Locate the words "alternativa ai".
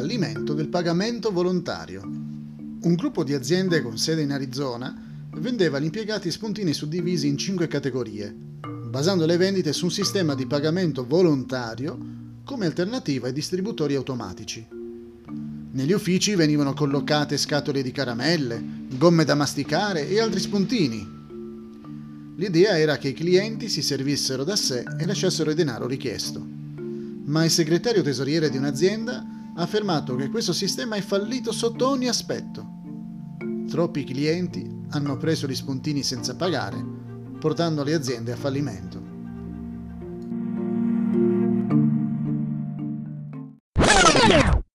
12.64-13.34